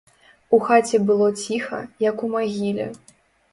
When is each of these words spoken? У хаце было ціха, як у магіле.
У 0.57 0.59
хаце 0.69 0.99
было 1.09 1.27
ціха, 1.43 1.83
як 2.09 2.25
у 2.25 2.33
магіле. 2.35 2.91